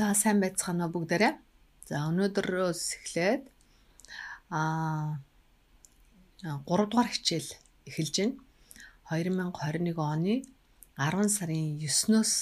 [0.00, 1.34] За сайн байцгаана уу бүгдээрээ.
[1.84, 3.42] За өнөөдрөөс эхлээд
[4.48, 5.20] аа
[6.40, 7.50] 3 дугаар хичээл
[7.84, 8.16] эхэлж
[9.12, 9.52] байна.
[9.60, 10.34] 2021 оны
[10.96, 12.32] 10 сарын 9-өөс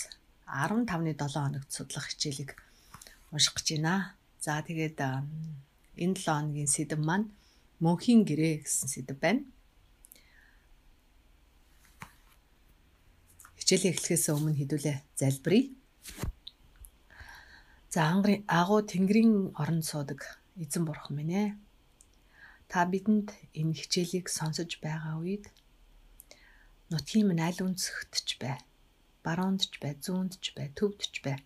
[0.47, 2.55] 15-ны 7 хоногт судлах хичээлийг
[3.35, 4.15] унших гэж байна.
[4.39, 7.27] За тэгээд энэ 7 хоногийн сэдэв маань
[7.83, 9.43] мөнхийн гэрээ гэсэн сэдэв байна.
[13.59, 15.67] Хичээлээ эхлэхээс өмнө хэдүүлээ залбирая.
[17.95, 20.21] За ангарын агуу тэнгэрийн оронд суудаг
[20.63, 21.49] эзэн бурхан минь ээ.
[22.71, 23.29] Та бидэнд
[23.61, 25.45] энэ хичээлийг сонсож байгаа үед
[26.93, 28.57] нутгийн минь аль өнцгтж бай.
[29.25, 31.37] Баруундч бай, зүүндч бай, төвдч бай.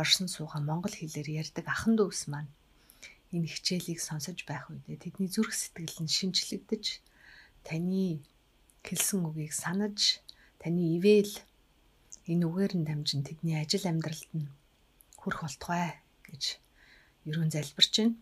[0.00, 2.48] Оршин суугаа монгол хэлээр ярьдаг ахан дүүс маань
[3.36, 6.84] энэ хичээлийг сонсож байх үедээ тэдний зүрх сэтгэл нь шинчлэгдэж
[7.66, 8.24] таны
[8.86, 10.24] хэлсэн үгийг санаж
[10.62, 11.34] таны ивэл
[12.32, 14.48] энэ үгээр нь дамжин тэдний ажил амьдралд нь
[15.24, 15.96] хүрх болтугай
[16.28, 16.60] гэж
[17.24, 18.20] ерөн залбирч байна.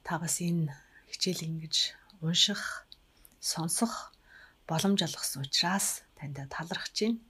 [0.00, 0.72] Та бас энэ
[1.12, 1.92] хичээл ингэж
[2.24, 2.88] унших,
[3.36, 4.16] сонсох
[4.64, 7.20] боломж олгосон учраас танд талархаж байна.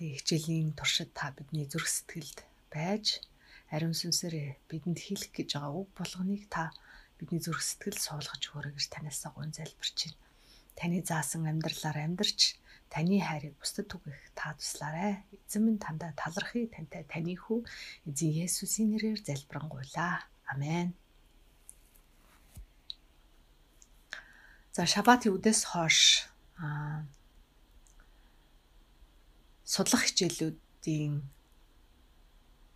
[0.00, 2.38] Тэгээ хичээлийн туршид та бидний зүрх сэтгэлд
[2.72, 3.20] байж
[3.68, 6.72] ариун сүнсээр бидэнд хэлэх гэж байгаа үг болгоныг та
[7.20, 10.20] бидний зүрх сэтгэл суулгаж өгөөрэй гэж танаас гон залбирч байна.
[10.76, 12.56] Таны заасан амьдралаар амьдарч
[12.96, 15.20] Таны хайрыг бусдад түгэх та туслаарай.
[15.44, 17.60] Эзэн минь тандаа талархыг тантай таны хүү
[18.08, 20.24] эзэн Есүсийн нэрээр залбирanгуйлаа.
[20.48, 20.96] Амен.
[24.72, 26.24] За шабатын үдээс хойш
[26.56, 27.04] аа
[29.68, 31.20] судлах хичээлүүдийн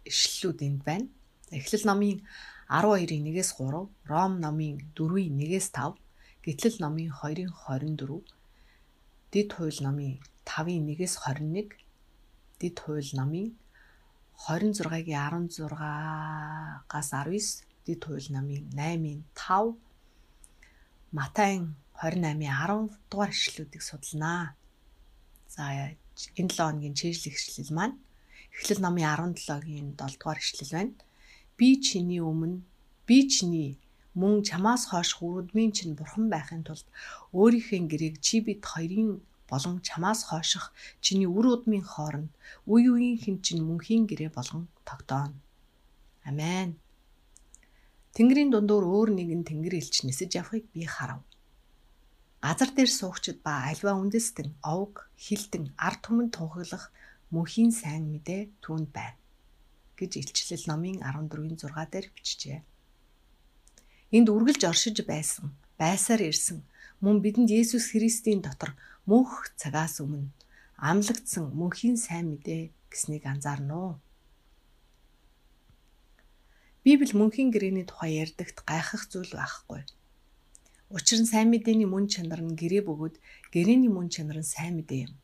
[0.05, 1.08] ишлэлүүд энд байна.
[1.48, 2.20] Эхлэл номын
[2.68, 5.96] 12-ийн 1-ээс 3, Ром номын 4-ийн 1-ээс 5,
[6.44, 8.20] Гэтлэл номын 2-ын 24
[9.31, 11.70] Дид хууль номын 5-ын 1-ээс 21,
[12.59, 13.55] Дид хууль номын
[14.42, 19.78] 26-гийн 16-аас 19, Дид хууль номын 8-ын 5,
[21.14, 24.58] Матайн 28-ын 10 дугаар ишлүүдийг судалнаа.
[25.46, 25.95] За энэ
[26.35, 28.02] 7 хоногийн чийжлэх ишлэл маань
[28.51, 30.98] Эхлэл номын 17-гийн 7 дугаар ишлэл байна.
[31.55, 32.67] Би чиний өмнө
[33.07, 33.79] би чиний
[34.18, 36.86] мөн чамаас хойш хүрдмийн чинь бурхан байхын тулд
[37.36, 40.72] өөрийнхөө гэрээг чи бид хоёрын болон чамаас хойших
[41.04, 42.30] чиний үр удмын хооронд
[42.72, 45.36] үе үеийн хин чинь мөнхийн гэрээ болгон тогтооно.
[46.28, 46.78] Амен.
[48.14, 51.22] Тэнгэрийн дундуур өөр нэгэн тэнгэр элч нисэж явахыг би харав.
[52.42, 56.90] Газар дээр суугчид ба альва үндэстэн, овг, хилтэн, ард түмэн тунхаглах
[57.34, 59.20] мөнхийн сайн мэдээ түүнд байна
[59.98, 62.58] гэж илчлэл номын 14-ийн 6 дээр бичжээ.
[64.10, 66.66] Энд үргэлж оршиж байсан, байсаар ирсэн
[66.98, 68.74] мөн бидэнд Есүс Христийн дотор
[69.06, 70.34] мөнх цагаас өмнө
[70.82, 73.94] амлагдсан мөнхийн сайн мэдээ гэснийг анзаарна уу?
[76.82, 79.86] Библи мөнхийн гэрээний тухай ярьдагт гайхах зүйл байхгүй.
[80.90, 83.16] Учир нь сайн мэдээний мөн чанар нь гэрээ бөгөөд
[83.54, 85.14] гэрээний мөн чанар нь сайн мэдээ юм.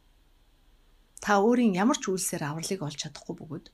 [1.19, 3.67] Та өөрийн ямар ч үйлсээр авралыг олж чадахгүй бөгөөд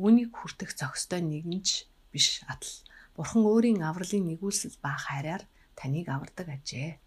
[0.00, 1.68] үүнийг хүртэх зохистой нэгэнч
[2.08, 2.72] биш атал
[3.14, 5.42] Бурхан өөрийн авралын нэгүүлсэл ба хайраар
[5.78, 6.98] таныг авардаг ажээ.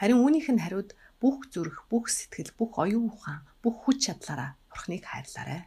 [0.00, 5.04] Харин үүнийх нь хариуд бүх зүрх, бүх сэтгэл, бүх оюун ухаан, бүх хүч чадлаараа Бурханыг
[5.04, 5.62] хайрлаарай.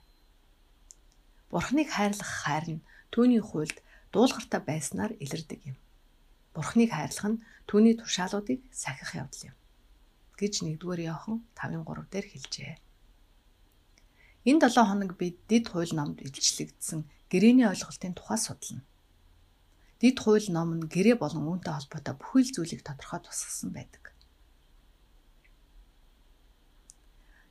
[1.52, 3.78] Бурханыг хайрлах хайр нь түүний хуйлд
[4.10, 5.78] дуулгартай байснаар илэрдэг юм.
[6.58, 9.56] Бурханыг хайрлах нь түүний туршаалуудыг сахих явдал юм
[10.40, 12.74] гэж 1-р Иохан 5:3 дээр хэлжээ.
[14.44, 18.84] Энэ 7 хоног бид дид хууль номд илчлэгдсэн гэрээний ойлголтын тухай судална.
[20.04, 24.12] Дид хууль ном нь гэрээ болон үүнтэй холбоотой бүхэл зүйлийг тодорхой тусгасан байдаг.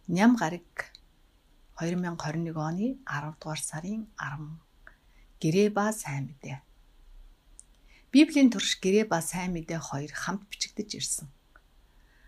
[0.04, 0.92] Ням гараг
[1.80, 4.60] 2021 оны 10 дугаар сарын 10
[5.40, 6.60] гэрээ ба сайн мэдээ.
[8.12, 11.32] Библийн турш гэрээ ба сайн мэдээ хоёр хамт бичигдэж ирсэн.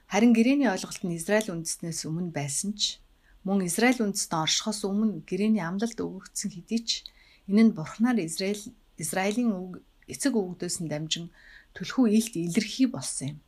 [0.08, 3.04] Харин гэрээний ойлголт нь Израиль үндэснээс өмнө байсан ч
[3.44, 6.90] мөн Израиль үндэстэн оршихоос өмнө гэрээний амлалт өгөгдсөн хэдий ч
[7.48, 11.28] Энэ нь бурхнаар Израиль Израилийн үг эцэг өвгдөөс нь дамжин
[11.76, 13.38] төлхөө илт илэрхий болсон юм.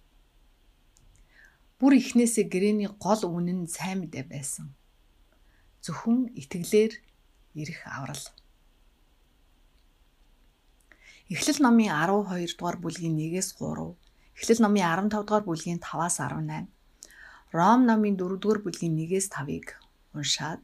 [1.81, 4.77] Бүр ихнээсээ гэрээний гол үнэн нь сайн мэдээ байсан.
[5.81, 6.93] Зөвхөн итгэлээр
[7.57, 8.25] ирэх аврал.
[11.33, 13.97] Эхлэл номын 12 дугаар бүлгийн 1-ээс 3,
[14.37, 16.69] Эхлэл номын 15 дугаар бүлгийн 5-аас 18,
[17.57, 19.86] Ром номын 4 дугаар бүлгийн 1-ээс 5-ыг
[20.17, 20.63] уншаад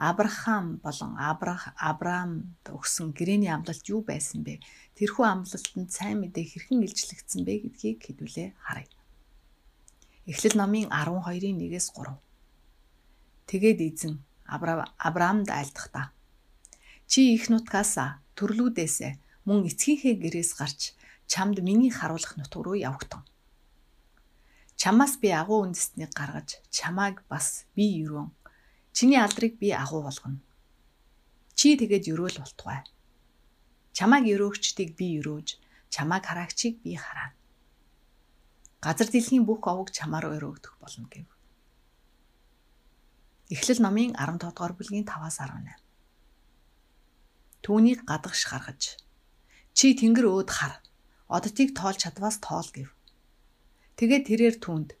[0.00, 4.64] Авраам болон Абрах Авраамд өгсөн гэрээний амлалт юу байсан бэ?
[4.96, 8.88] Тэрхүү амлалтанд сайн мэдээ хэрхэн илчлэгдсэн бэ гэдгийг хэдүүлээ харъя.
[10.24, 12.16] Эхлэл номын 12-ийн 1-ээс 3.
[13.44, 14.14] Тэгээд эзэн
[14.48, 16.16] Авраамд айлдахдаа
[17.10, 17.98] чи их нутгаас
[18.38, 18.96] төрлүүдээс
[19.44, 20.80] мөн эцгийнхээ гэрээс гарч
[21.26, 23.26] чамд миний харуулах нутг руу явагтун.
[24.80, 28.32] Чамаас би агуу үндэстнийг гаргаж чамааг бас би өрөөн.
[28.96, 30.40] Чиний алдрыг би агуу болгоно.
[31.52, 32.80] Чи тэгээд өрөөл болтугай.
[33.92, 35.60] Чамааг өрөөгчдийг би өрөөж,
[35.92, 37.36] чамааг хараагчийг би хараана.
[38.80, 41.28] Газар дэлхийн бүх овог чамаар өрөөгдөх болно гэв.
[43.52, 45.76] Эхлэл номын 15 дугаар бүлгийн 5-аас 18.
[47.60, 48.96] Түүнийг гадагш гаргаж
[49.76, 50.80] чи тэнгэр өөд хар.
[51.28, 52.88] Оддыг тоолж чадваас тоол гэв.
[54.00, 54.96] Тэгээд тэрээр түнд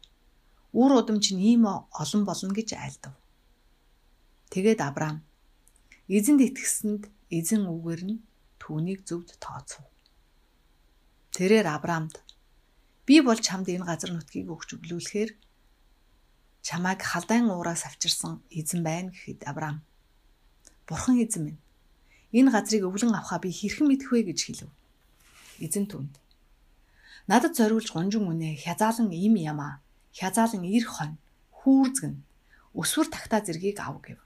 [0.76, 3.16] үр удам чинь ийм олон болно гэж айлдав.
[4.52, 5.24] Тэгээд Авраам
[6.04, 8.20] эзэнд итгэсэнд эзэн үгээр нь
[8.60, 9.88] түүнийг зөвд тооцов.
[11.32, 12.20] Тэрээр Авраамд
[13.08, 15.32] би бол чамд энэ газар нутгийг өгч өглөөлөхээр
[16.60, 19.80] чамайг халдайн уураас авчирсан эзэн байна гэхэд Авраам
[20.84, 21.62] Бурхан эзэн минь
[22.36, 24.68] энэ газрыг өвлөн авахаа би хэрхэн мэдэх вэ гэж хэлв.
[25.56, 26.20] Эзэн түнд
[27.26, 29.80] надад зориулж гонжин үнэ хязаалан им ямаа
[30.14, 31.18] хязаалан ир хон
[31.58, 32.14] хүүрзгэн
[32.80, 34.20] өсвөр тагтаа зэргийг ав гэв.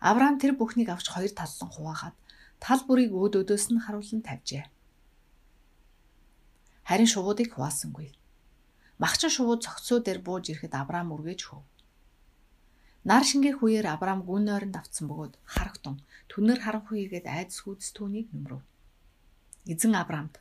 [0.00, 2.16] Авраам тэр бүхнийг авч хоёр таллан хуваагаад
[2.60, 4.64] тал бүрийг өөд өдөөс нь харуулan тавьжээ.
[6.88, 8.12] Харин шувуудыг хуваасангүй.
[9.02, 11.64] Махчин шувууд цогцсоо дээр бууж ирэхэд Авраам үргэж хөв.
[13.06, 18.30] Нар шингээ хүээр Авраам гүн нойронд авцсан бөгөөд харагтун түнэр харанхуй игээд айдас хүйдэс түүнийг
[18.34, 18.62] нөмрөв.
[19.66, 20.34] Эзэн Авраамд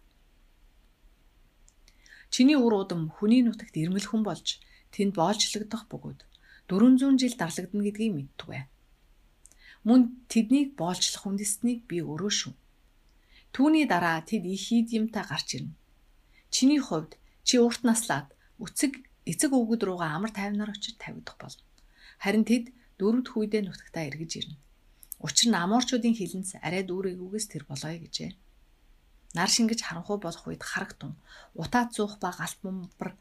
[2.34, 4.62] Чиний үр удам хүний нутагт ирмэл хүн болж
[4.94, 6.20] тэнд боолчлогдох бөгөөд
[6.70, 8.64] 400 жил дарлагдана гэдгийг мэдтугай.
[9.88, 12.54] Мөн тэднийг боолчлох үндэстнийг би өөрөө шүү.
[13.54, 15.78] Түүний дараа тэд их идимтай гарч ирнэ.
[16.50, 21.64] Чиний хувьд чи урт наслаад Үцэг эцэг өвгөд руугаа амар тайвнаар очиж тавигдах болно.
[22.24, 24.56] Харин тэд дөрөвд хүйдээ нутагтаа эргэж ирнэ.
[25.20, 28.32] Учир нь амуурчуудын хилэнц арай дүүрэгүүгээс тэр болоё гэжээ.
[29.36, 31.20] Нар шингэж харанхуй болох үед харагтун
[31.60, 33.20] утаад зуух ба галт бомбар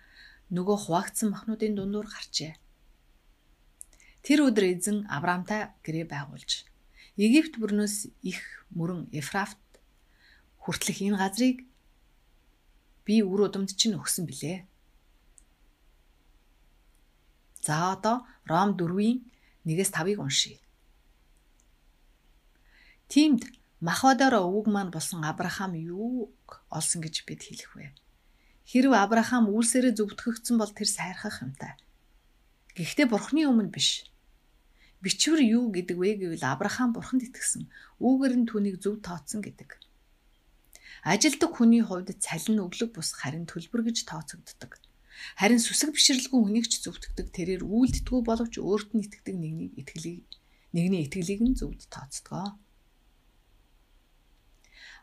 [0.55, 2.55] нөгөө хуваагдсан махнуудын дундуур гарчээ.
[4.23, 6.71] Тэр өдөр эзэн Авраамтай гэрээ байгуулж
[7.19, 8.41] Египт бүрнөөс их
[8.71, 9.59] мөрөн Ефрафт
[10.63, 11.67] хүртлэх энэ газрыг
[13.03, 14.59] би үр удамд чинь өгсөн билээ.
[17.67, 19.19] За одоо Ром 4-ийн
[19.67, 20.63] 1-ээс 5-ыг уншийе.
[23.11, 23.45] Тиймд
[23.85, 27.87] Махадаар өвөг маань болсон Авраам юуг олсон гэж бид хэлэх вэ?
[28.65, 31.77] Хэрв Авраам үлсээрээ зөвтгөгдсөн бол тэр сайрхах юмтай.
[32.73, 34.09] Гэхдээ Бурхны өмнө биш.
[35.05, 37.69] Бичвэр юу гэдэг вэ гэвэл Авраам Бурханд итгэсэн.
[38.01, 39.77] Үүгээр нь түүнийг зөв тооцсон гэдэг.
[41.05, 44.81] Ажилдаг хүний хувьд цалин өглөг бус харин төлбөр гэж тооцогддог.
[45.37, 50.25] Харин сүсэг бишрэлгүй хүнийг ч зөвтгдөг тэрээр үйлддэггүй боловч өөрт нь итгэдэг нэгний итгэлийг
[50.73, 52.64] нэгний итгэлийг нь зөвд тооцдгоо.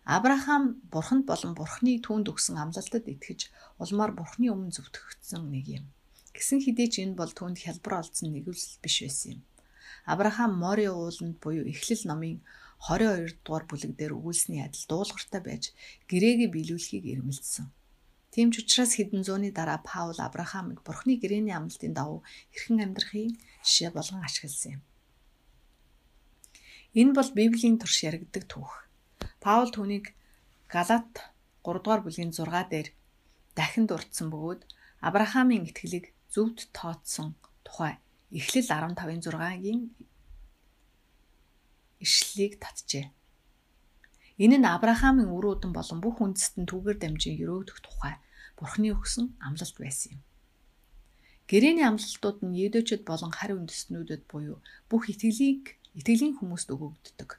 [0.06, 5.86] Авраам бурханд болон бурхны түүнд өгсөн амлалтад итгэж улмаар бурхны өмнө зөвтгөгдсөн нэг юм.
[6.34, 9.42] Гэсэн хэдий ч энэ бол түүнд хялбар олдсон нэгүсэл биш байсан юм.
[10.10, 12.42] Авраам Мори ууланд буюу Эхлэл номын
[12.82, 15.64] 22 дугаар бүлэг дээр өгүүлсний адил дуулууртай байж
[16.10, 17.70] гэрээгээ биелүүлэхийг эрмэлзсэн.
[18.34, 23.94] Тийм ч учраас хэдэн зууны дараа Паул Авраамыг Бурхны гэрээний амлалтын дагуу хэрхэн амьдрахыг жишээ
[23.94, 24.84] болгон ашигласан юм.
[26.98, 28.90] Энэ бол Библийн турш яригддаг түүх.
[29.42, 30.14] Паул түүнийг
[30.70, 31.34] Галат
[31.66, 32.94] 3 дугаар бүлгийн 6 дээр
[33.58, 34.62] дахин дурдсан бөгөөд
[35.02, 37.34] Авраамийн итгэлийг зөвд тооцсон
[37.66, 37.98] тухай
[38.30, 39.82] Эхлэл 15-ын 6-гийн
[42.06, 43.10] ишлэлийг татжээ.
[44.38, 48.16] Энэ нь Авраамийн үр удам болон бүх үндэстэн түүгээр дамжин өрөөгдөх тухай
[48.62, 50.22] Бурхны өгсөн амлалт байсан юм.
[51.50, 57.30] Гэрээний амлалтууд нь едөөчд болон харь үндэстнүүдэд буюу бүх итгэлийг итгэлийн хүмүүст өгөгддөг.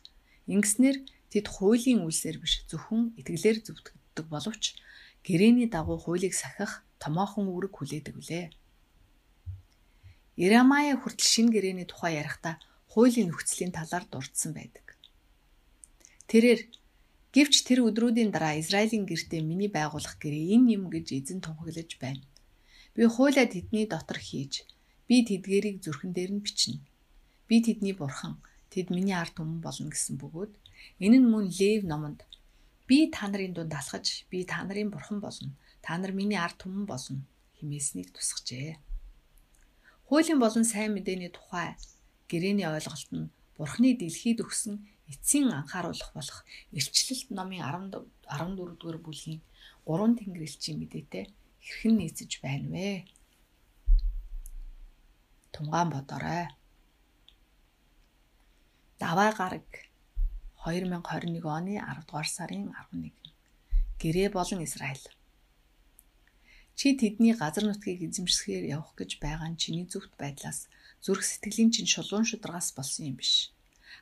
[0.50, 0.98] Ингэснээр
[1.32, 4.76] тэд хуулийн үлсээр биш зөвхөн итгэлээр зөвтгөгддөг боловч
[5.24, 8.46] гэрээний дагуу хуулийг сахих томоохон үүрэг хүлээдэг үлээ.
[10.44, 12.60] Ирамая хүртэл шин гэрээний тухай ярихдаа
[12.92, 14.86] хуулийн нөхцөлийн талаар дурдсан байдаг.
[16.28, 16.60] Тэрээр
[17.32, 22.20] Гэвч тэр өдрүүдийн дараа Израилийн гэртээ миний байгуулах гэрээ энэ юм гэж эзэн тунхаглаж байна.
[22.92, 24.68] Би хуулиа тэдний дотор хийж,
[25.08, 26.84] би тэдгэрийг зүрхэн дээр нь бичнэ.
[27.48, 28.36] Би тэдний бурхан,
[28.68, 30.52] тэд миний ард түмэн болно гэсэн бөгөөд
[31.04, 32.20] энэ нь мөн Лев номонд
[32.88, 35.50] би та нарын дунд алхаж, би та нарын бурхан болно.
[35.82, 37.22] Та нар миний ард түмэн болно
[37.56, 38.76] химээснийг тусгажээ.
[40.06, 41.78] Хуулийн болон сайн мэдээний тухай
[42.30, 46.38] гэрээний ойлголт нь Бурхны дэлхийд өгсөн эцсийн анхааруулах болох
[46.74, 49.40] эрчлэлт номын 14 дугаар бүлгийн
[49.86, 51.24] 3 тэнгэрлэгчийн мэдээтэй
[51.62, 53.06] хэрхэн нийцэж байна вэ?
[55.54, 56.48] Тунгаан бодоорой.
[58.98, 59.68] Аваа гараг
[60.64, 63.10] 2021 оны 10 дугаар сарын 11.
[63.98, 65.06] Гэрээ болон Израиль.
[66.78, 70.70] Чи тэдний газар нутгийг эзэмшсээр явах гэж байгаа нь чиний зөвхт байдлаас
[71.02, 73.50] зүрх сэтгэлийн чинь шулуун шударгаас болсон юм биш.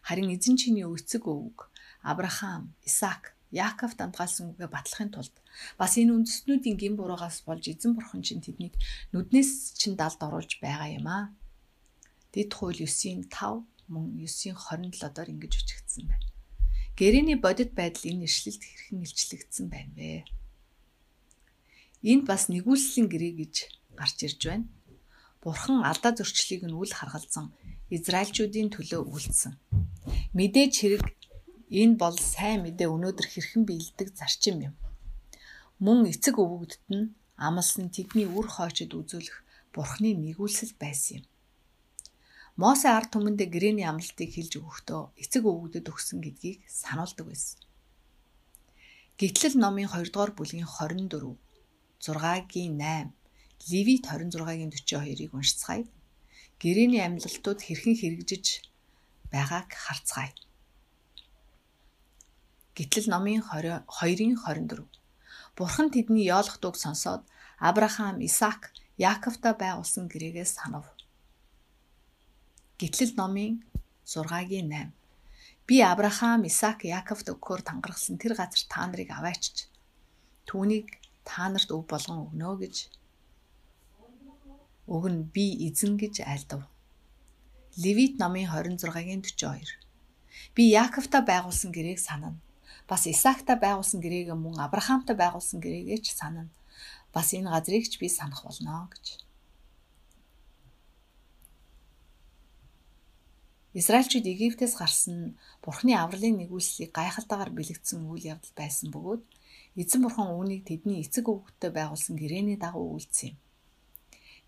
[0.04, 1.72] Харин эзэн чиний өвцөг өвөг
[2.04, 5.32] Авраам, Исаак, Яаков дамгаалсан үгээ батлахын тулд
[5.80, 8.76] бас энэ үндэстнүүдийн гин буруугаас болж эзэн бурхан чинь тэднийг
[9.16, 11.24] нүднээс чинь далд оруулж байгаа юм аа.
[12.36, 16.29] Дэд хууль 9-ийн 5 мөн 9-ийн 27-доор ингэж үчигдсэн байна.
[16.98, 20.24] Гэрэний бодит байдал энэ ишлэлд хэрхэн илчлэгдсэн байна вэ?
[22.02, 23.54] Энд бас нэгүслийн гэрээ гэж
[23.98, 24.66] гарч ирж байна.
[25.42, 27.52] Бурхан алдаа зөрчлийг нь үл харгалзан
[27.90, 29.56] Израильчүүдийн төлөө үйлдсэн.
[30.36, 31.04] Мэдээж хэрэг
[31.70, 34.74] Энэ бол сайн мэдээ өнөөдөр хэрхэн биелдэг зарчим юм.
[35.78, 39.38] Мөн эцэг өвгөдд нь амлсан тэдний үр хойчод үзүүлэх
[39.70, 41.24] бурхны нэгүүлсэл байсан юм.
[42.60, 47.56] Мосе ард түмэндээ гэрээний амлалтыг хэлж өгөхдөө эцэг өвгөдөд өгсөн гэдгийг сануулдаг байсан.
[49.16, 51.40] Гитлэл номын 2 дугаар бүлгийн 24,
[52.04, 53.16] 6-гийн 8,
[53.72, 55.88] Левит 26-гийн 42-ыг уншицгаая.
[56.60, 58.46] Гэрээний амьлалтууд хэрхэн хэрэгжиж
[59.32, 60.36] байгааг харцгаая.
[62.76, 64.84] Гэтэл номын 20 2-ын 24.
[65.56, 67.24] Бурхан тэдний яолох дуг сонсоод
[67.56, 68.68] Авраам, Исаак,
[69.00, 70.99] Яаковтай байгуулсан гэрээгээс санав.
[72.80, 73.60] Гэтэл номын
[74.08, 74.96] 6-гийн 8.
[75.68, 79.68] Би Авраам, Исаак, Яаковт өгөхөөр тангаргалсан тэр газар та нарыг аваачиж
[80.48, 80.88] түүнийг
[81.28, 82.76] та нарт өв болгон өгнө гэж
[84.88, 86.64] өгн би эзэн гэж айлдав.
[87.76, 90.56] Левит номын 26-гийн 42.
[90.56, 92.40] Би Яаковтай байгуулсан гэрээг санана
[92.90, 96.50] бас Исаакта байгуулсан гэрээгээ мөн Авраамтай байгуулсан гэрээгээ ч санана.
[97.14, 99.22] Бас энэ газрыг ч би санах болно гэж.
[103.70, 109.22] Израильчууд Египтээс гарсан Бурхны авралын нэгүслийг гайхалтайгаар бэлэгдсэн үйл явдал байсан бөгөөд
[109.78, 113.36] эзэн бурхан үүнийг тэдний эцэг өвгөдтэй байгуулсан гэрээний дагуу үйлдсэн юм.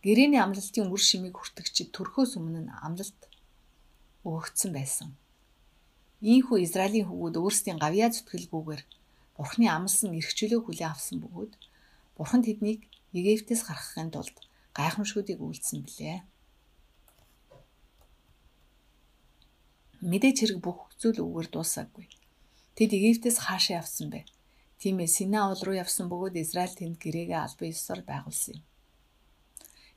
[0.03, 3.21] Гэрээний амлалтын үр шимийг хүртэгчид төрхөөс өмнө нь амлалт
[4.27, 5.15] өгөгдсөн байсан.
[6.19, 8.83] Ийхүү Израилийн хөвгүүд өөрсдийн гавьяа зүтгэлгүйгээр
[9.39, 11.53] Бурхны амлсан эрх чөлөө хүлээн авсан бөгөөд
[12.19, 14.37] Бурхан тэднийг Египтээс гаргахын тулд
[14.75, 16.19] гайхамшгуудыг үйлдсэн билээ.
[20.03, 22.07] Мэдээж хэрэг бүх зүйл үгээр дуусаагүй.
[22.75, 24.27] Тэд Египтээс хаашаа явсан бэ?
[24.83, 28.67] Тийм ээ, Синаа уул руу явсан бөгөөд Израиль тэнд гэрээгээ албан ёсоор байгуулсан юм.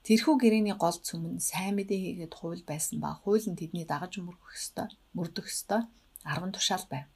[0.06, 4.22] Тэрхүү гэрээний гол цөм нь сайн мэдээ хийгээд хууль байсан ба хууль нь тэдний дагаж
[4.22, 5.82] мөрөх ёстой, мөрдөх ёстой
[6.22, 7.10] 10 тушаал байв.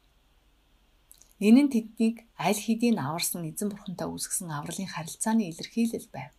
[1.37, 6.33] Энэ нь тэднийг аль хэдийн аварсан эзэн бурхантай үүсгэсэн авралын харилцааны илэрхийлэл байв.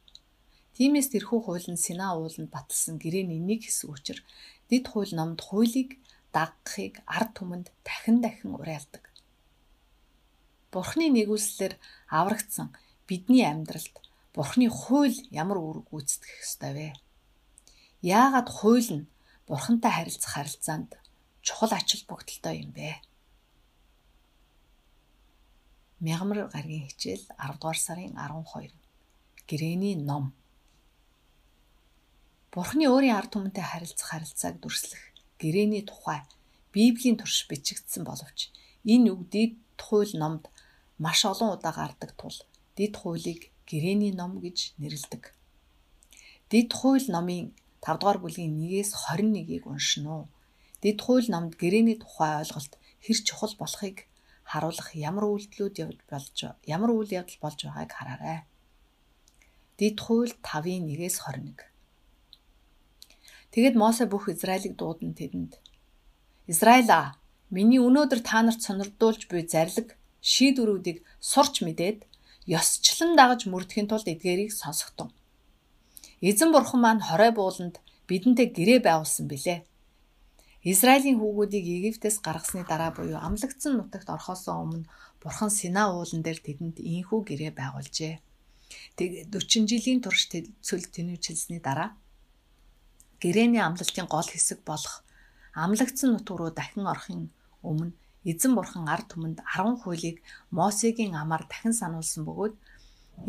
[0.75, 4.19] Тиймээс тэрхүү хууль нь Сина ууланд баталсан гэрээний нэг хэсэг учир
[4.66, 6.02] дэд хууль номд хуулийг
[6.35, 9.05] дагахыг ард түмэнд дахин дахин уриалдаг.
[10.73, 11.75] Бурхны нэгүслэлээр
[12.09, 12.69] аврагдсан
[13.09, 13.95] бидний амьдралд
[14.35, 16.89] Бурхны хууль ямар үр гүйцэтгэх ёстой вэ?
[18.07, 19.11] Яагаад хууль нь
[19.51, 20.95] Бурхантай харилцах харилцаанд
[21.43, 23.03] чухал ачаал бүгдэлтэй юм бэ.
[25.99, 28.71] Мягмар гаргийн хичээл 10 дугаар сарын 12.
[29.51, 30.31] Гэрэний ном.
[32.55, 35.10] Бурхны өөрийн ард түмэнтэй харилцах харилцааг дүрслэх
[35.43, 36.21] гэрэний тухай
[36.73, 38.39] Библийн турш бичигдсэн боловч
[38.93, 39.55] энэ үг дэд
[39.87, 40.45] хууль номд
[41.05, 42.37] маш олон удаа гардаг тул
[42.79, 45.25] дэд хуулийг гэрэний ном гэж нэрлэдэг.
[46.51, 47.45] Дэд хууль номын
[47.81, 50.27] 5 дугаар бүлгийн 1-ээс 21-ийг уншина уу
[50.81, 52.73] Дэд хууль намд гэрээний тухай ойлголт
[53.05, 54.09] хэр чухал болохыг
[54.49, 58.41] харуулах ямар үйлдэлүүд явж болж ямар үйл явдал болж байгааг хараарай.
[59.77, 61.70] Дэд хууль 5-ын 1-ээс 21.
[63.50, 65.59] Тэгэд Мосе бүх Израилийг дуудан тэдэнд
[66.47, 67.19] Израиля
[67.50, 72.07] миний өнөөдөр та нарт сонирдуулж буй зарлиг шийдвэрүүдийг сурч мэдээд
[72.47, 75.11] ёсчлон дагаж мөрдөхийн тулд эдгээрийг сонсогдсон.
[76.28, 79.66] Эзэн бурхан маань хорой бууланд бидэнтэй гэрээ байгуулсан билээ.
[80.62, 84.85] Израилийн хүүгүүдийг Египтээс гаргасны дараа буюу амлагдсан нутагт орохоос өмнө
[85.23, 88.14] Бурхан Сина уулан дээр тэдэнд ийхүү гэрээ байгуулжээ.
[88.99, 91.97] Тэг 40 жилийн турш цөл тэнүүчилсний дараа
[93.23, 95.05] гэрээний амлалтын гол хэсэг болох
[95.55, 97.23] амлагдсан нутг руу дахин орохын
[97.69, 97.93] өмнө
[98.31, 100.17] эзэн бурхан ард түмэнд 10 хуулийг
[100.57, 102.55] Мосегийн амаар дахин сануулсан бөгөөд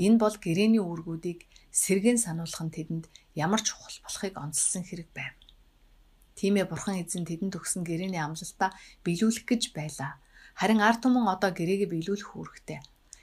[0.05, 1.39] энэ бол гэрээний үүргүүдийг
[1.71, 3.05] сэргэн сануулах нь тэдэнд
[3.35, 5.35] ямар чухал болохыг онцлсан хэрэг байв.
[6.35, 10.19] Тиймээ бурхан эзэн тэдэнд өгсөн гэрээний амлалтаа биелүүлэх гэж байлаа.
[10.59, 12.79] Харин ард түмэн одоо гэрээгээ биелүүлэх үүрэгтэй.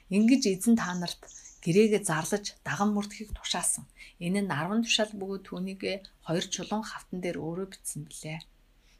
[0.08, 1.20] Ингэж эзэн та нарт
[1.68, 3.84] гэрээгээ зарлаж даган мөрдөхийг тушаасан.
[4.25, 5.82] Энэ нь 10 тушаал бөгөөд түүнийг
[6.25, 8.40] хоёр чулуун хавтан дээр өөрөө бичсэн билээ.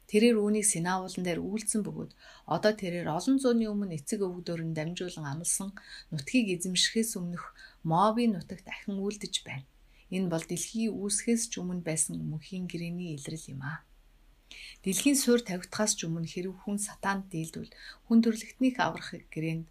[0.09, 2.11] Тэрээр үүнийг Синавуулан дээр үйлцэн бөгөөд
[2.45, 5.69] одоо тэрээр олон зууны өмнө эцэг өвгдөөр нь дамжуулан амлсан
[6.13, 7.53] нутгийг эзэмшихээс өмнөх
[7.89, 9.69] Мовийн нутагт ахин үлдэж байна.
[10.09, 13.85] Энэ бол дэлхий үүсгэхээс ч өмнө байсан мөнхийн гэрээний илрэл юм аа.
[14.81, 17.69] Дэлхийн суурь тавигдахаас ч өмнө хэрв хүн сатаанд дийлдвэл
[18.05, 19.67] хүн төрлөختнийг аврахыг гэрээнд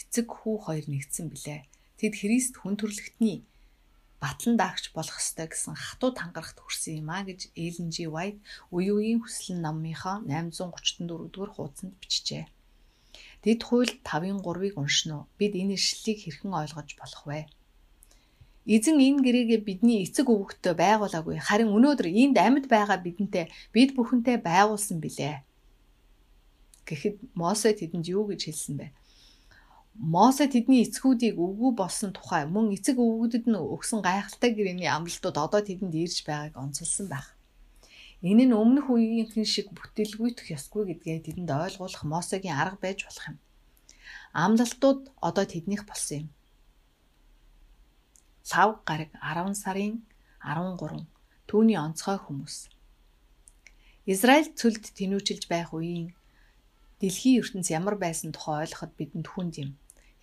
[0.00, 1.62] эцэг хүү хоёр нэгдсэн билээ.
[1.98, 3.42] Тэд Христ хүн төрлөختний
[4.22, 8.38] батлан даагч болох ёстой гэсэн хатуу тангарагт хүрсэн юм а гэж Элен Жи Вайт
[8.74, 12.46] үе үеийн хүслэн намынхаа 834 дугаар хуудсанд бичжээ.
[13.42, 15.28] Дэд хууль 5-ын 3-ыг уншина уу?
[15.38, 17.46] Бид энэ ишлэлийг хэрхэн ойлгож болох вэ?
[18.66, 21.38] Эзэн энэ гэрээгээ бидний эцэг өвгөттэй байгуулаагүй.
[21.38, 25.46] Харин өнөөдөр энд амьд байгаа бидэнтэй бид бүхэнтэй байгуулсан билээ.
[26.84, 28.86] Гэхэд Мосе тэдэнд юу гэж хэлсэн бэ?
[29.98, 35.58] Мосе тэдний эцгүүдийг өвгүү болсон тухай мөн эцэг өвгүүдэд нь өгсөн гайхалтай гэрээний амлалтууд одоо
[35.58, 37.34] тэдэнд ирж байгааг онцолсон байх.
[38.22, 43.38] Энэ нь өмнөх үеийнхэн шиг бүтээлгүйдэх ёсгүй гэдгээ тэдэнд ойлгуулах Мосегийн арга байж болох юм.
[44.38, 46.28] Амлалтууд одоо тэднийх болсон юм.
[48.54, 50.06] Лав гараг 10 сарын
[50.46, 51.10] 13
[51.50, 52.70] түүний онцгой хүмүүс.
[54.06, 56.14] Израиль цөлд тэнүүчилж байх үеийн
[57.02, 59.70] дэлхийн ертөнц ямар байсан тухай ойлгоход бидэнд хүнд юм.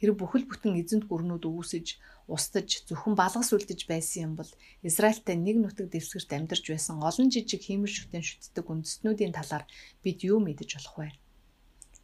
[0.05, 1.97] Хэрэг бүхэл бүтэн эзэнт гүрнүүд үүсэж,
[2.29, 4.51] устж, зөвхөн балгас үлдэж байсан юм бол
[4.85, 9.65] Израильтай нэг нутаг дэвсгэрт амьдарч байсан олон жижиг хиймэл шүтэн шүтдэг үндэстнүүдийн талаар
[10.05, 11.09] бид юу мэдэж болох вэ?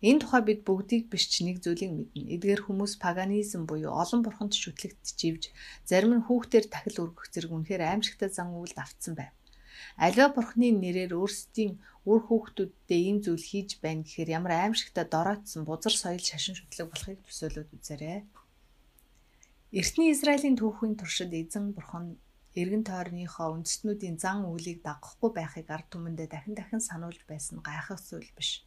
[0.01, 2.41] Энэ тухай бид бүгдийг биш ч нэг зүйлийг мэднэ.
[2.41, 5.53] Эдгээр хүмүүс паганизм буюу олон бурханд шүтлэгт живж,
[5.85, 9.29] зарим нь хүүхдээр тахил өргөх зэрэг үнэхээр аимшигтай зан үйлд автсан байв.
[9.97, 15.93] Аливаа бурхны нэрээр өөрсдийн үр хүүхдүүддээ ийм зүйл хийж байна гэхээр ямар аимшигтай дороотсон бузар
[15.93, 18.19] соёл шашин шүтлэг болохыг төсөөлөд үзээрэй.
[19.71, 22.19] Эртний Израилийн түүхийн туршид эзэн бурхан
[22.59, 28.27] эргэн тойрныхоо үндэстнүүдийн зан үйлийг дагахгүй байхыг ард түмэндээ дахин дахин сануулж байсан гайхах зүйл
[28.35, 28.65] биш.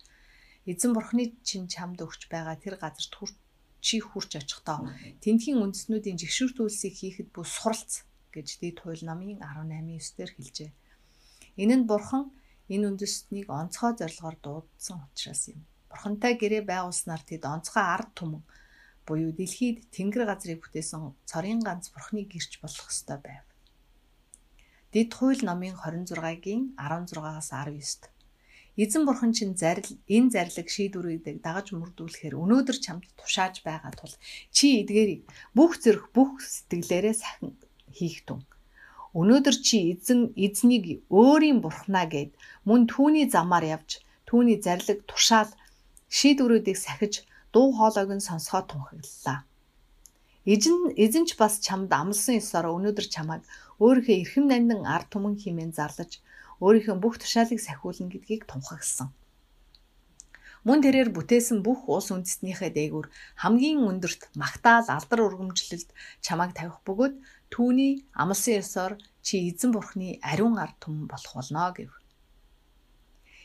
[0.65, 3.37] Эзэн бурхны чин чамд өгч байгаа тэр газарт хүрч
[3.85, 4.89] чи хурч очихдоо
[5.21, 10.71] тентхийн үндэстнүүдийн жигшүүрт үйлсийг хийхэд бүс суралц гэж дэд хууль намын 18-9 дээр хэлжээ.
[11.63, 12.25] Энэ нь бурхан
[12.73, 15.61] энэ үндэстнийг онцгой зорилгоор дуудсан учраас юм.
[15.91, 18.43] Бурхантай гэрээ байгуулснаар тэд онцгой ард түмэн
[19.07, 23.45] буюу дэлхийд тэнгэр газрыг бүтээсэн цорын ганц бурхны гэрч болох ёстой байв.
[24.93, 28.15] Дэд хууль номын 26-гийн 16-аас 19-т
[28.83, 34.15] Эзэн бурхан чинь зарил энэ зарлиг шийдвэрүүдийг дагаж мөрдүүлэхээр өнөөдөр чамд тушааж байгаа тул
[34.51, 35.23] чи эдгээрийг
[35.55, 37.55] бүх зэрэг бүх сэтгэлээрээ сахин
[37.95, 38.43] хийх тун.
[39.21, 40.85] Өнөөдөр чи эзэн эзнийг
[41.19, 42.31] өөрийн бурхнаа гэд
[42.69, 43.91] мөн түүний замаар явж
[44.29, 45.51] түүний зарлиг тушаал
[46.17, 47.15] шийдвэрүүдийг сахиж
[47.55, 49.39] дуу хоолойг нь сонсгоо тунхаглалаа.
[50.53, 53.43] Эзэн эзэн ч бас чамд амлсан ёсоор өнөөдөр чамайг
[53.85, 56.13] өөрийнхөө эрхэм нандин ард түмэн химэн зарлаж
[56.65, 59.09] өөрийнхөө бүх тушаалыг сахиулна гэдгийг тунхагласан.
[60.67, 63.07] Мөн тэрээр бүтээсэн бүх улс үндэстнийхээ дээгүүр
[63.43, 65.89] хамгийн өндөрт магтаал алдар ургамжлалд
[66.25, 67.15] чамайг тавих бөгөөд
[67.53, 68.93] түүний амлсан ёсоор
[69.27, 71.93] чи эзэн бурхны ариун ард түмэн болох болно гэв.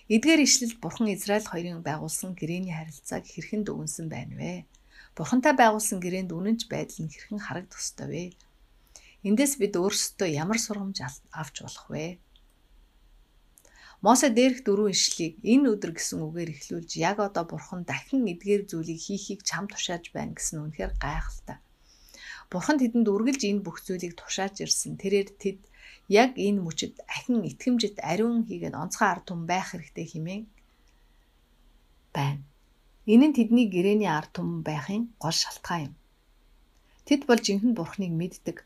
[0.09, 4.53] Эдгээр ишлэлд бурхан Израиль хоёрын байгуулсан гэрээний харилцааг хэрхэн дүгнсэн байна вэ?
[5.13, 8.23] Бурхантай байгуулсан гэрээнд үнэнч байдал нь хэрхэн харагдах ёстой вэ?
[9.27, 10.97] Эндээс бид өөрсдөө ямар сургамж
[11.29, 12.05] авч болох вэ?
[14.01, 18.99] Мосе дээрх дөрвөн ишлийг энэ өдөр гэсэн үгээр эхлүүлж яг одоо бурхан дахин эдгээр зүйлийг
[19.05, 21.59] хийхийг чам тушааж байна гэсэн үнэхээр гайхалтай.
[22.49, 24.97] Бурхан тэдэнд үргэлж энэ бүх зүйлийг тушааж ирсэн.
[25.01, 25.59] Тэрээр тэд
[26.09, 30.43] яг энэ мөчөд ахин итгэмжит ариун хийгээд онцгой ард түмэн байх хэрэгтэй хэмээн
[32.15, 32.41] байна.
[33.13, 35.95] Энэ нь тэдний гэрээний ард түмэн байхын гол шалтгаан юм.
[37.05, 38.57] Тэд бол жинхэнэ бурхныг мэддэг.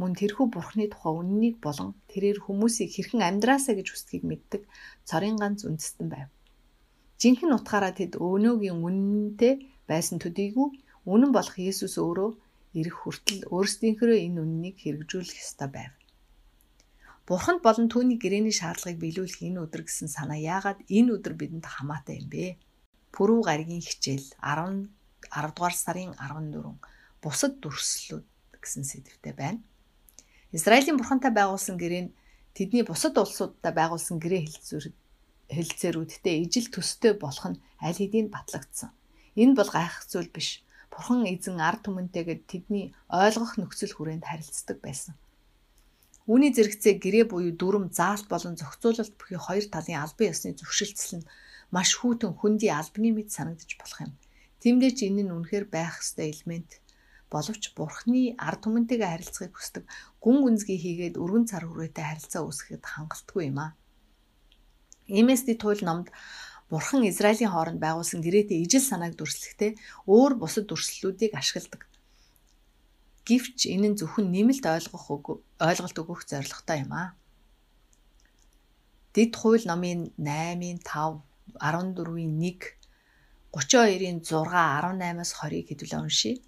[0.00, 4.62] Мөн тэрхүү бурхны тухай үннийг болон тэрээр хүмүүсийг хэрхэн амьдраасаа гэж хүсдгийг мэддэг
[5.08, 6.28] цорын ганц үндэстэн байв.
[7.20, 9.54] Жинхэнэ утгаараа тэд өнөөгийн үнэнтэй
[9.90, 10.68] байсан төдийгүй
[11.04, 12.30] үнэн болох Есүс өөрөө
[12.78, 15.92] ирэх хүртэл өөрсдийнхөө энэ үннийг хэрэгжүүлэх ёстой байв.
[17.26, 22.18] Бурханд болон түүний гэрээний шаардлагыг биелүүлэх энэ өдөр гэсэн санаа яагаад энэ өдөр бидэнд хамаатай
[22.22, 22.58] юм бэ?
[23.14, 24.90] Пүрүү гаригийн хичээл 10
[25.30, 26.78] 10 дугаар сарын 14
[27.22, 28.26] бусад дүрслэлүүд
[28.62, 29.62] гэсэн сэдвтэй байна.
[30.50, 32.14] Израилийн бурхантай байгуулсан гэрээ нь
[32.56, 34.42] тэдний бусад улсуудтай байгуулсан гэрээ
[35.54, 38.90] хэлцээрүүдтэй ижил төстэй болох нь аль хэдийн батлагдсан.
[39.38, 40.66] Энэ бол гайхах зүйл биш.
[40.90, 45.14] Бурхан эзэн ард түмэнтэйгээ тэдний ойлгох нөхцөл хүрээнд харилцдаг байсан.
[46.30, 51.28] Үүний зэрэгцээ гэрээ буюу дүрм, заалт болон зохицуулалт бүхий хоёр талын албан ёсны зөвшөлтсөл нь
[51.74, 54.12] маш хүйтэн хөндөй албаны мэд санагдаж болох юм.
[54.62, 56.70] Тиймдээ ч энэ нь үнэхээр байх ёстой элемент
[57.32, 59.84] боловч бурхны ард түмэнтэйгээ харилцахыг хүсдэг
[60.22, 63.58] гүн гүнзгий хийгээд өргөн цар хүрээтэй харилцаа үүсгэхэд хангалтгүй юм.
[65.06, 66.10] Иймээс ди туйл номд
[66.70, 69.74] Бурхан Израилийн хооронд байгуулсан гэрээтэй ижил санааг дүрслэхдээ
[70.06, 71.90] өөр бусад дүрслэлүүдийг ашигладаг.
[73.26, 77.08] Гэвч энэ нь зөвхөн нэмэлт ойлгох ойлголт өгөх зорилготой юм аа.
[79.14, 81.26] Дэд хууль номын 8-ын 5,
[81.58, 82.78] 14-ийн 1,
[83.50, 86.38] 32-ийн 6, 18-аас 20-ыг хэдүүлээ уншийе.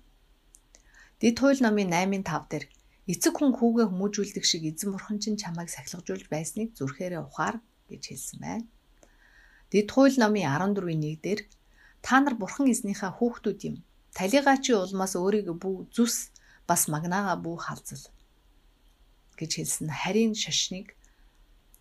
[1.19, 2.65] Дэд хууль номын 8-ын 5 дээр
[3.11, 7.59] эцэг хүн хүүгээ хүмүүжүүлдэг шиг эзэн бурхан чинь чамайг сахилгажуулж байсныг зүрхээрээ ухаар
[7.91, 8.67] гэж хэлсэн байна.
[9.73, 11.41] Дэд хууль номын 14-ийн 1 дээр
[12.05, 13.77] та нар бурхан эзнийхээ хүүхдүүд юм.
[14.13, 16.29] Талигаачийн улмаас өөрийгөө бүү зүс
[16.69, 18.05] бас магнаага бүү халзал
[19.41, 20.93] гэж хэлсэн харийн шашныг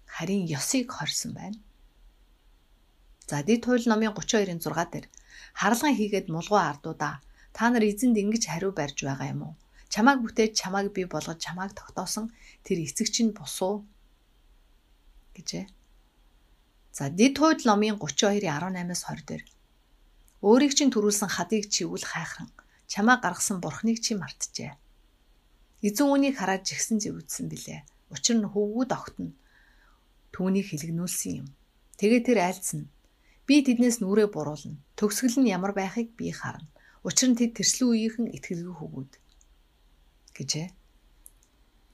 [0.08, 1.60] харийн ёсыг хорсон байна.
[3.27, 5.06] За дэд хууль номын 32-ын 6 дээр
[5.60, 7.19] харалган хийгээд мулгуу ардуудаа
[7.51, 9.54] та нар эзэнд ингэж хариу барьж байгаа юм уу?
[9.91, 12.32] Чамааг бүтээж чамааг бий болгож чамааг тогтоосон
[12.63, 13.84] тэр эцэг чинь босуу
[15.36, 15.67] гэжээ.
[16.91, 19.43] За дэд хууль номын 32-ийн 18-аас 20 дээр
[20.43, 22.51] өөрийг чинь төрүүлсэн хадыг чивүүл хайхран
[22.91, 24.75] чамаа гаргасан бурхныг чи мартжээ.
[25.88, 27.82] Эзэн үнийг хараад жигсэн зэвүүдсэн билээ.
[28.12, 29.32] Учир нь хөвгүүд огтно
[30.36, 31.47] түүнийг хилэгнүүлсэн юм.
[31.95, 32.91] Тэгээ тэр айлцсан.
[33.47, 34.75] Би тэднээс нүрээ буруулна.
[34.99, 36.67] Төгсгөл нь ямар байхыг би харна.
[37.08, 39.12] Учир нь тэд тэрслэн үеийнхэн итгэлгүй хөвгүүд
[40.36, 40.67] гэжээ.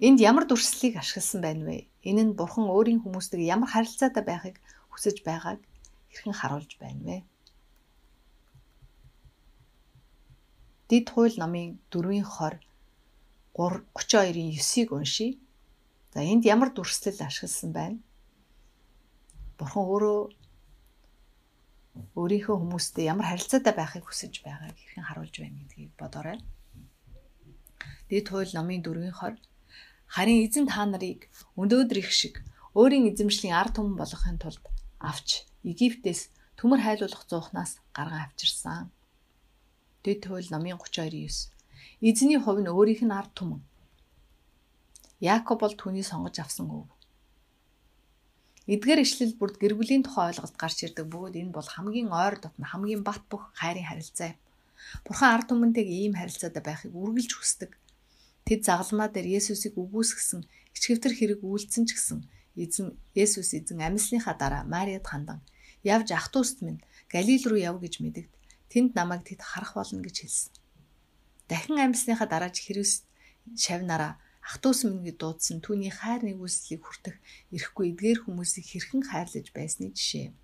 [0.01, 1.89] Энд ямар дүрслэлийг ашигласан байна вэ?
[2.05, 4.57] Энэ нь бурхан өөрийн хүмүүстэйг ямар харилцаатай байхыг
[4.97, 5.61] хүсэж байгааг
[6.09, 7.17] хэрхэн харуулж байна вэ?
[10.89, 12.65] Дид хууль намын 4-ийн 20
[13.53, 15.37] 32-ийн 9-ийг уншийе.
[16.13, 18.01] За энд ямар дүрслэл ашигласан байна?
[19.61, 20.19] Бурхан өөрөө
[22.17, 26.41] өөрийнхөө хүмүүстэй ямар харилцаатай байхыг хүсэж байгааг хэрхэн харуулж байна гэдгийг бодоорой.
[28.09, 29.45] Дэд хууль номын 4-ийн 20
[30.07, 31.27] Харин эзэн та нарыг
[31.59, 32.39] өнөөдөр их шиг
[32.79, 34.63] өөрийн эзэмшлийн ард түмэн болгохын тулд
[34.99, 38.89] авч Египтээс төмөр хайлуулах зуухнаас гарган авчирсан.
[40.03, 41.53] Дэд хууль номын 32:9
[42.01, 43.61] Эзний хувь нь өөрийнх нь ард түмэн.
[45.19, 46.89] Яаков бол түүний сонгож авсан өв.
[48.67, 52.63] Эдгээр ишлэл бүрд гэр бүлийн тухай ойлголт гарч ирдэг бөгөөд энэ бол хамгийн ойр дотн
[52.67, 54.39] хамгийн бат бөх хайрын харилцаа юм.
[55.05, 57.71] Бурхан ард түмэнтэйг ийм харилцаатай байхыг үргэлж хүсдэг.
[58.45, 60.41] Тэд загалмаа дээр Есүсийг үгүйсгэсэн,
[60.75, 62.19] ичгэвтер хэрэг үйлцэн ч гэсэн
[62.63, 62.87] эзэн
[63.23, 65.39] Есүс эзэн амьсныхаа дараа Мариад хандан
[65.95, 68.33] явж ах トゥ уст минь Галил руу яв гэж мэдэгд.
[68.71, 70.51] Тэнд намайг тэд харах болно гэж хэлсэн.
[71.47, 73.07] Дахин амьсныхаа дараа ч Христ
[73.55, 77.15] шавнараа ах トゥ ус минь гэж дуудсан түүний хайр нэгүслийг хүртэх
[77.55, 80.35] эрэхгүй эдгээр хүмүүсийг хэрхэн хайрлаж байсны жишээ.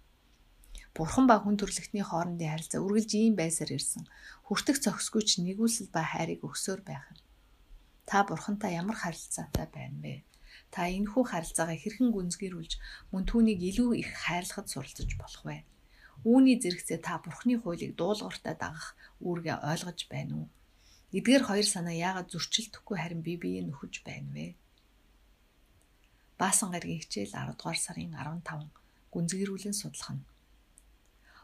[0.95, 4.05] Бурхан ба хүн төрлөختний хоорондын харилцаа үргэлж ийм байсаар ирсэн.
[4.45, 7.09] Хүртэх зохисгүй ч нэгүсэл ба хайрыг өгсөөр байх.
[8.05, 10.15] Та бурхантай ямар харилцаатай байна вэ?
[10.73, 12.73] Та энэхүү харилцаагаа хэрхэн гүнзгийрүүлж
[13.13, 15.61] мөн түүнийг илүү их хайрлахад суралцж болох вэ?
[16.25, 20.47] Үүний зэрэгцээ та бурхны хуулийг дуулууртай дагах үүргээ ойлгож байна уу?
[21.13, 24.47] Эдгээр хоёр санаа яагаад зөрчилдөхгүй харин бие биеэ нөхөж байна вэ?
[26.41, 30.25] Баасан гаргийн хичээл 10 дугаар сарын 15 гүнзгийрүүлэн судлах нь.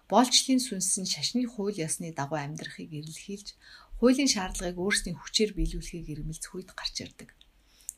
[0.10, 3.54] Боолчлын сүнс нь шашны хууль ёсны дагуу амьдрахыг эрэлхийлж,
[4.02, 7.30] хуулийн шаардлагыг өөрсдийн хүчээр биелүүлэхийг эрмэлзэх үед гарч ирдэг.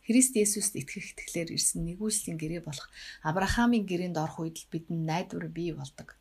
[0.06, 2.90] Христ Есүст итгэх итгэлээр ирсэн нэгүслийн гэрээ болох
[3.22, 6.18] Авраамийн гэрээнд орох үед л бидэнд найдвар бий болдог.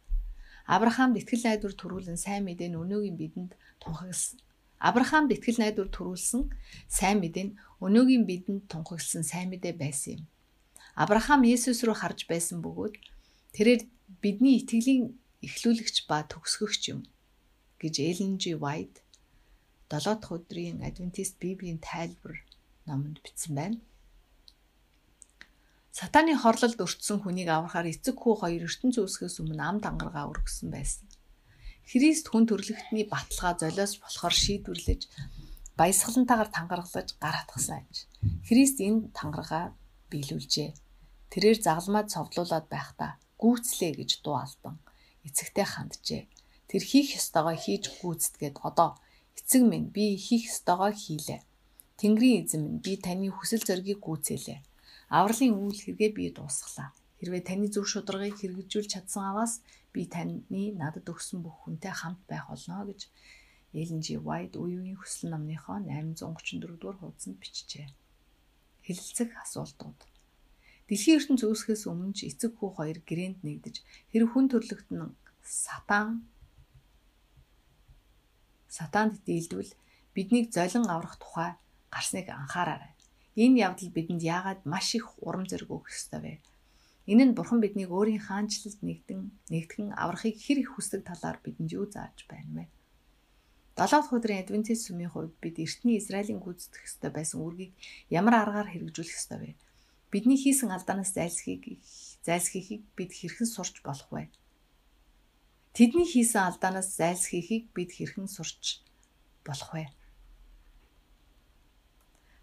[0.68, 4.38] Авраамд итгэл найдвар төрүүлэн сайн мэдээ нь өнөөгийн бидэнд тунхагласан
[4.80, 6.42] Авраамд итгэл найдвар төрүүлсэн
[6.88, 10.22] сайн мэдээ нь өнөөгийн бидэнд тунхагласан сайн мэдээ байсан юм.
[10.96, 12.96] Авраам Есүс рүү харж байсан бөгөөд
[13.52, 13.82] тэрээр
[14.24, 15.12] бидний итгэлийн
[15.44, 17.00] эхлүүлэгч ба төгсгөгч юм
[17.76, 18.56] гэж Эллен Ж.
[18.56, 19.04] White
[19.92, 22.40] 7 дахь өдрийн Адвентист Библийн тайлбар
[22.90, 23.78] номонд бичсэн байна.
[25.94, 31.06] Сатаны хорлолд өртсөн хүнийг аврахаар эцэг хүү хоёр ертөнц үүсгэхээс өмнө ам тангараа өргөсөн байсан.
[31.90, 35.02] Христ хүн төрлөختний баталгаа золиос болохоор шийдвэрлэж
[35.74, 38.06] баясгалантайгаар тангаргалж гар хатгасан аж.
[38.46, 39.74] Христ энэ тангаргаа
[40.10, 40.70] биелүүлжээ.
[41.32, 44.76] Тэрээр загалмаад цовдлуулад байхдаа гүйцлээ гэж дуу алдан
[45.26, 46.22] эцэгтэй ханджээ.
[46.70, 48.98] Тэр хийх ёстойгоо хийж гүйцэтгээд одоо
[49.38, 51.40] эцэг минь би хийх ёстойгоо хийлээ.
[52.00, 54.58] Тэнгэрийн эзэн минь би таны хүсэл зоригийг гүйцээлээ.
[55.12, 56.88] Авралын үйл хэрэгээ би дуусглаа.
[57.20, 59.60] Хэрвээ таны зөв шударгыг хэрэгжүүлж чадсан аваас
[59.92, 63.00] би таны надад өгсөн бүх хүнтэй хамт байх болно гэж
[63.76, 64.18] Эллен Ж.
[64.18, 67.86] White үе үеийн хүсэл номныхоо 834 дугаар хуудсанд бичжээ.
[68.82, 70.00] Хэлэлцэх асуултууд.
[70.88, 73.76] Дэлхийн ертөнц үүсгэхээс өмнө ч эцэг хүү хоёр гэрээнд нэгдэж
[74.10, 76.26] хэрэг хүн төрлөخت нь сатан
[78.66, 79.70] сатанд дийлдвэл
[80.14, 81.54] биднийг золин аврах тухай
[81.94, 82.94] гарсныг анхаараарай.
[83.42, 86.34] Энэ явдал бидэнд яагаад маш их урам зориг өгөх ёстой вэ?
[87.10, 91.86] Энэ нь бурхан биднийг өөрийн хаанчлалд нэгдэн нэгтгэн аврахыг хэр их хүсдэг талаар бидэнд юу
[91.90, 92.64] зааж байна вэ?
[93.80, 97.72] 7 дахь өдрийн адвентист сүмийн хувьд бид эртний Израилийн гүйцэтгэх ёстой байсан үргийг
[98.12, 99.50] ямар аргаар хэрэгжүүлэх ёстой вэ?
[100.12, 101.80] Бидний хийсэн алдаанаас зайлсхийх
[102.26, 104.28] зайлсхийхийг бид хэрхэн сурч болох вэ?
[105.72, 108.82] Тэдний хийсэн алдаанаас зайлсхийхийг бид хэрхэн сурч
[109.46, 109.88] болох вэ?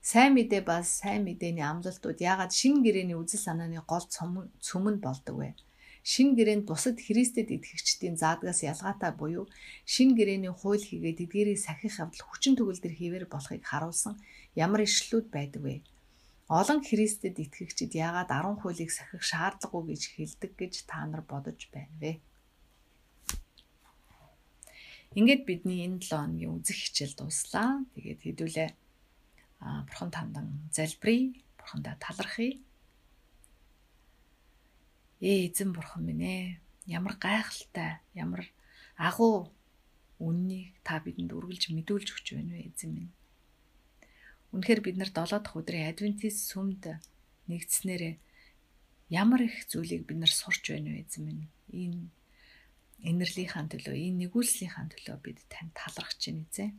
[0.07, 4.05] Сайн мэдээ ба сайн мэдээний амлалтууд яагаад шинэ гэрээний үзэл санааны гол
[4.67, 5.49] цөмөнд болдог вэ?
[6.11, 9.51] Шинэ гэрээнд бусад Христэд итгэгчдийн заадгаас ялгаатай буюу
[9.83, 14.15] шинэ гэрээний хууль хийгээд эдгээрийг сахих явдал хүчин төгөлдөр хийвэр болохыг харуулсан
[14.55, 15.75] ямар ишлүүд байдаг вэ?
[16.47, 21.95] Олон Христэд итгэгчид яагаад 10 хуулийг сахих шаардлагагүй гэж хэлдэг гэж та нар бодож байна
[21.99, 22.23] вэ?
[25.19, 27.83] Ингээд бидний энэ 7 хоногийн үзэх хичээл дуслаа.
[27.91, 28.71] Тэгээд хэдүүлээ
[29.59, 32.57] бурхан тандан залбирая, бурхандаа талархъя.
[35.21, 38.45] Ээ эзэн бурхан минь ээ, ямар гайхалтай, ямар
[38.97, 39.49] агуу
[40.21, 43.13] үннийг та бидэнд үргэлж мэдүүлж өгч байна вэ эзэн минь.
[44.53, 47.01] Үнэхээр бид нар 7 дахь өдрийн адвентист сүмд
[47.49, 48.15] нэгдснээрээ
[49.09, 51.45] ямар их зүйлийг бид нар сурч байна вэ эзэн минь.
[51.69, 52.09] Энэ
[53.05, 56.71] инэрлийнхаа төлөө, энэ нэгүүлслийнхаа төлөө бид танд талархаж байна эзэн.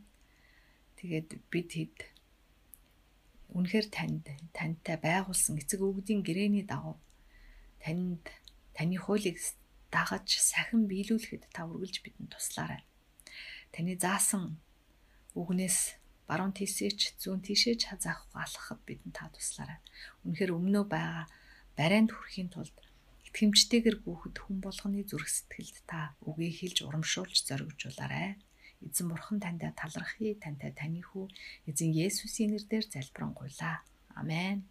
[0.99, 1.97] Тэгээд бид хэд
[3.55, 6.97] үнэхээр танд тантай байгуулсан эцэг өвгдийн гэрээний дагуу
[7.81, 8.23] танд
[8.77, 9.37] таны хуулийг
[9.89, 12.81] дагаж сахин биелүүлэхэд та үргэлж бидэнд туслаарай.
[13.73, 14.61] Таны заасан
[15.33, 15.97] үгнээс
[16.29, 19.81] баруун тийшээч зүүн тийшээч хазаах алхахад бидэнд та туслаарай.
[20.25, 21.25] Үнэхээр өмнөө байгаа
[21.73, 22.77] барайнд хүрэхийн тулд
[23.29, 28.37] итгэмжтэйгэр гүөхд хүн болгоны зүрх сэтгэлд та үгийг хэлж урамшуулж зоригжуулаарай.
[28.85, 30.39] Эзэн бурхан таньда талархъя.
[30.39, 31.25] Тантай таны хүү
[31.69, 33.83] эзэн Есүсийн нэрээр залбирanгуйлаа.
[34.15, 34.63] Амен.